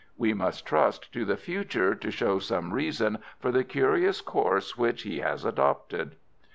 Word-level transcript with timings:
We 0.17 0.33
must 0.33 0.65
trust 0.65 1.13
to 1.13 1.25
the 1.25 1.37
future 1.37 1.93
to 1.93 2.09
show 2.09 2.39
some 2.39 2.73
reason 2.73 3.19
for 3.39 3.51
the 3.51 3.63
curious 3.63 4.21
course 4.21 4.75
which 4.75 5.03
he 5.03 5.19
has 5.19 5.45
adopted." 5.45 6.15